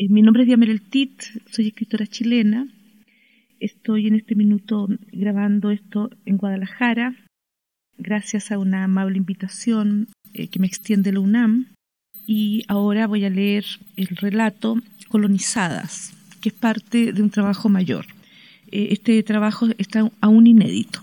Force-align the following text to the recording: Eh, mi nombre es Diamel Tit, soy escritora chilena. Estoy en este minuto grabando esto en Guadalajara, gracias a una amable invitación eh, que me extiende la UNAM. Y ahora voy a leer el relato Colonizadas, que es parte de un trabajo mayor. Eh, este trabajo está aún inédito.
Eh, 0.00 0.08
mi 0.08 0.22
nombre 0.22 0.44
es 0.44 0.46
Diamel 0.46 0.80
Tit, 0.80 1.22
soy 1.50 1.66
escritora 1.66 2.06
chilena. 2.06 2.68
Estoy 3.58 4.06
en 4.06 4.14
este 4.14 4.36
minuto 4.36 4.86
grabando 5.10 5.72
esto 5.72 6.10
en 6.24 6.36
Guadalajara, 6.36 7.16
gracias 7.98 8.52
a 8.52 8.58
una 8.58 8.84
amable 8.84 9.16
invitación 9.16 10.06
eh, 10.34 10.46
que 10.46 10.60
me 10.60 10.68
extiende 10.68 11.10
la 11.10 11.18
UNAM. 11.18 11.74
Y 12.28 12.62
ahora 12.68 13.08
voy 13.08 13.24
a 13.24 13.30
leer 13.30 13.64
el 13.96 14.06
relato 14.06 14.76
Colonizadas, 15.08 16.14
que 16.40 16.50
es 16.50 16.54
parte 16.54 17.12
de 17.12 17.20
un 17.20 17.30
trabajo 17.30 17.68
mayor. 17.68 18.06
Eh, 18.70 18.90
este 18.92 19.20
trabajo 19.24 19.66
está 19.78 20.08
aún 20.20 20.46
inédito. 20.46 21.00